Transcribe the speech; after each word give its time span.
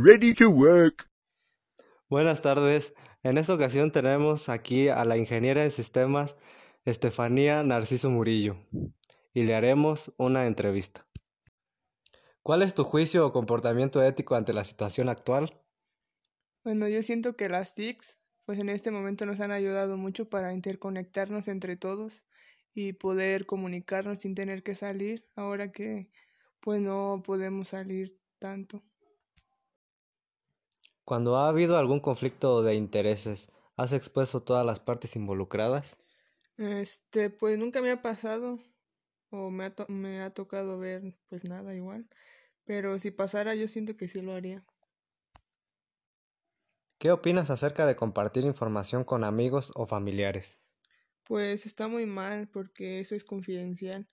Ready 0.00 0.32
to 0.34 0.48
work. 0.50 1.10
Buenas 2.08 2.40
tardes. 2.40 2.94
En 3.24 3.36
esta 3.36 3.52
ocasión 3.52 3.90
tenemos 3.90 4.48
aquí 4.48 4.88
a 4.88 5.04
la 5.04 5.16
ingeniera 5.16 5.64
en 5.64 5.72
sistemas 5.72 6.36
Estefanía 6.84 7.64
Narciso 7.64 8.08
Murillo 8.08 8.64
y 9.34 9.42
le 9.42 9.56
haremos 9.56 10.14
una 10.16 10.46
entrevista. 10.46 11.04
¿Cuál 12.44 12.62
es 12.62 12.74
tu 12.74 12.84
juicio 12.84 13.26
o 13.26 13.32
comportamiento 13.32 14.00
ético 14.00 14.36
ante 14.36 14.52
la 14.52 14.62
situación 14.62 15.08
actual? 15.08 15.60
Bueno, 16.62 16.86
yo 16.86 17.02
siento 17.02 17.34
que 17.34 17.48
las 17.48 17.74
TICs, 17.74 18.20
pues 18.44 18.60
en 18.60 18.68
este 18.68 18.92
momento 18.92 19.26
nos 19.26 19.40
han 19.40 19.50
ayudado 19.50 19.96
mucho 19.96 20.28
para 20.28 20.52
interconectarnos 20.52 21.48
entre 21.48 21.76
todos 21.76 22.22
y 22.72 22.92
poder 22.92 23.46
comunicarnos 23.46 24.20
sin 24.20 24.36
tener 24.36 24.62
que 24.62 24.76
salir, 24.76 25.26
ahora 25.34 25.72
que 25.72 26.08
pues 26.60 26.80
no 26.80 27.20
podemos 27.26 27.70
salir 27.70 28.16
tanto. 28.38 28.84
Cuando 31.08 31.38
ha 31.38 31.48
habido 31.48 31.78
algún 31.78 32.00
conflicto 32.00 32.62
de 32.62 32.74
intereses, 32.74 33.48
¿has 33.78 33.94
expuesto 33.94 34.42
todas 34.42 34.66
las 34.66 34.78
partes 34.78 35.16
involucradas? 35.16 35.96
Este, 36.58 37.30
pues 37.30 37.56
nunca 37.56 37.80
me 37.80 37.90
ha 37.90 38.02
pasado 38.02 38.58
o 39.30 39.50
me 39.50 39.64
ha, 39.64 39.74
me 39.88 40.20
ha 40.20 40.34
tocado 40.34 40.78
ver 40.78 41.14
pues 41.30 41.44
nada 41.44 41.74
igual, 41.74 42.06
pero 42.66 42.98
si 42.98 43.10
pasara 43.10 43.54
yo 43.54 43.68
siento 43.68 43.96
que 43.96 44.08
sí 44.08 44.20
lo 44.20 44.34
haría. 44.34 44.66
¿Qué 46.98 47.10
opinas 47.10 47.48
acerca 47.50 47.86
de 47.86 47.96
compartir 47.96 48.44
información 48.44 49.02
con 49.02 49.24
amigos 49.24 49.72
o 49.74 49.86
familiares? 49.86 50.60
Pues 51.24 51.64
está 51.64 51.88
muy 51.88 52.06
mal 52.06 52.48
porque 52.48 53.00
eso 53.00 53.14
es 53.14 53.24
confidencial 53.24 54.08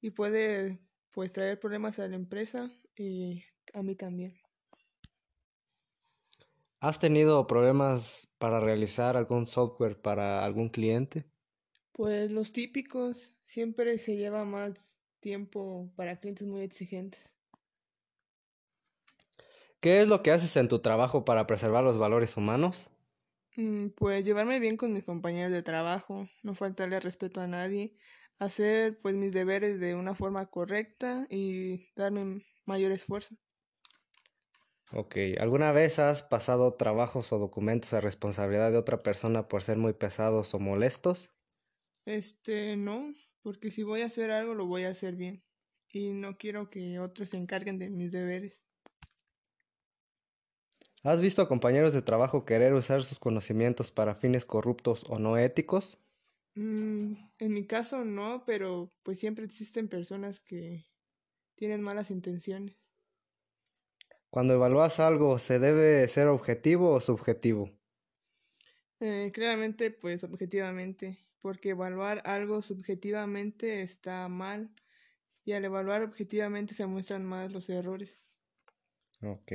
y 0.00 0.10
puede 0.10 0.78
pues 1.10 1.32
traer 1.32 1.58
problemas 1.58 1.98
a 1.98 2.08
la 2.08 2.16
empresa 2.16 2.70
y 2.96 3.42
a 3.74 3.82
mí 3.82 3.96
también. 3.96 4.38
¿Has 6.80 6.98
tenido 6.98 7.46
problemas 7.46 8.26
para 8.38 8.58
realizar 8.58 9.16
algún 9.16 9.46
software 9.46 10.00
para 10.02 10.44
algún 10.44 10.70
cliente? 10.70 11.30
Pues 11.92 12.32
los 12.32 12.52
típicos, 12.54 13.36
siempre 13.44 13.98
se 13.98 14.16
lleva 14.16 14.46
más 14.46 14.96
tiempo 15.20 15.92
para 15.96 16.18
clientes 16.18 16.46
muy 16.46 16.62
exigentes. 16.62 17.36
¿Qué 19.80 20.00
es 20.00 20.06
lo 20.06 20.22
que 20.22 20.30
haces 20.30 20.56
en 20.56 20.68
tu 20.68 20.78
trabajo 20.80 21.24
para 21.24 21.48
preservar 21.48 21.82
los 21.82 21.98
valores 21.98 22.36
humanos? 22.36 22.90
Mm, 23.56 23.88
pues 23.90 24.24
llevarme 24.24 24.58
bien 24.60 24.76
con 24.78 24.92
mis 24.94 25.04
compañeros 25.04 25.52
de 25.52 25.62
trabajo, 25.62 26.28
no 26.42 26.54
faltarle 26.54 26.98
respeto 27.00 27.40
a 27.42 27.46
nadie, 27.46 27.96
hacer 28.38 28.96
pues 29.02 29.16
mis 29.16 29.32
deberes 29.32 29.80
de 29.80 29.94
una 29.94 30.14
forma 30.14 30.46
correcta 30.46 31.26
y 31.30 31.90
darme 31.94 32.44
mayor 32.64 32.92
esfuerzo. 32.92 33.36
Ok, 34.92 35.16
¿alguna 35.38 35.72
vez 35.72 35.98
has 35.98 36.22
pasado 36.22 36.74
trabajos 36.74 37.32
o 37.32 37.38
documentos 37.38 37.94
a 37.94 38.00
responsabilidad 38.02 38.70
de 38.70 38.78
otra 38.78 39.02
persona 39.02 39.48
por 39.48 39.62
ser 39.62 39.78
muy 39.78 39.92
pesados 39.94 40.54
o 40.54 40.58
molestos? 40.58 41.30
Este, 42.06 42.76
no, 42.76 43.14
porque 43.42 43.70
si 43.70 43.82
voy 43.82 44.02
a 44.02 44.06
hacer 44.06 44.30
algo 44.30 44.54
lo 44.54 44.66
voy 44.66 44.84
a 44.84 44.90
hacer 44.90 45.14
bien 45.14 45.44
y 45.92 46.10
no 46.10 46.36
quiero 46.38 46.70
que 46.70 46.98
otros 46.98 47.30
se 47.30 47.36
encarguen 47.36 47.78
de 47.78 47.90
mis 47.90 48.12
deberes. 48.12 48.66
¿Has 51.02 51.20
visto 51.20 51.42
a 51.42 51.48
compañeros 51.48 51.92
de 51.92 52.02
trabajo 52.02 52.44
querer 52.44 52.72
usar 52.72 53.02
sus 53.02 53.18
conocimientos 53.18 53.90
para 53.90 54.14
fines 54.14 54.44
corruptos 54.44 55.04
o 55.08 55.18
no 55.18 55.36
éticos? 55.36 55.98
Mm, 56.54 57.14
en 57.38 57.54
mi 57.54 57.66
caso 57.66 58.04
no, 58.04 58.44
pero 58.44 58.92
pues 59.02 59.18
siempre 59.18 59.44
existen 59.44 59.88
personas 59.88 60.40
que 60.40 60.86
tienen 61.56 61.82
malas 61.82 62.10
intenciones. 62.10 62.87
Cuando 64.30 64.54
evalúas 64.54 65.00
algo, 65.00 65.36
¿se 65.36 65.58
debe 65.58 66.08
ser 66.08 66.28
objetivo 66.28 66.92
o 66.92 67.00
subjetivo? 67.00 67.68
Eh, 69.00 69.30
claramente, 69.34 69.90
pues 69.90 70.22
objetivamente, 70.24 71.18
porque 71.40 71.70
evaluar 71.70 72.22
algo 72.24 72.62
subjetivamente 72.62 73.82
está 73.82 74.28
mal 74.28 74.72
y 75.44 75.52
al 75.52 75.64
evaluar 75.64 76.02
objetivamente 76.02 76.74
se 76.74 76.86
muestran 76.86 77.24
más 77.24 77.52
los 77.52 77.68
errores. 77.70 78.20
Ok. 79.22 79.52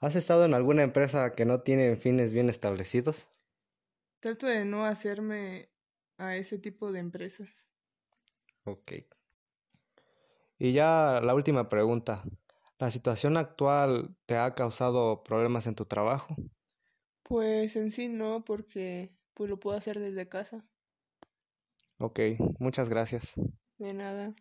¿Has 0.00 0.16
estado 0.16 0.46
en 0.46 0.54
alguna 0.54 0.82
empresa 0.82 1.34
que 1.34 1.44
no 1.44 1.60
tiene 1.60 1.96
fines 1.96 2.32
bien 2.32 2.48
establecidos? 2.48 3.28
Trato 4.20 4.46
de 4.46 4.66
no 4.66 4.84
hacerme 4.84 5.70
a 6.18 6.36
ese 6.36 6.58
tipo 6.58 6.92
de 6.92 6.98
empresas. 6.98 7.66
Ok. 8.64 8.92
Y 10.58 10.72
ya 10.72 11.20
la 11.22 11.34
última 11.34 11.68
pregunta. 11.68 12.22
¿La 12.78 12.90
situación 12.90 13.36
actual 13.36 14.16
te 14.24 14.38
ha 14.38 14.54
causado 14.54 15.22
problemas 15.22 15.66
en 15.66 15.74
tu 15.74 15.84
trabajo? 15.84 16.34
Pues 17.24 17.76
en 17.76 17.92
sí 17.92 18.08
no, 18.08 18.42
porque 18.44 19.14
pues 19.34 19.50
lo 19.50 19.60
puedo 19.60 19.76
hacer 19.76 19.98
desde 19.98 20.28
casa. 20.30 20.66
Ok, 21.98 22.20
muchas 22.58 22.88
gracias. 22.88 23.34
De 23.78 23.92
nada. 23.94 24.34